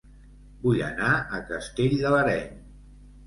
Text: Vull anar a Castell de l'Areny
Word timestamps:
Vull 0.63 0.79
anar 0.85 1.09
a 1.17 1.41
Castell 1.51 1.93
de 2.01 2.13
l'Areny 2.15 2.57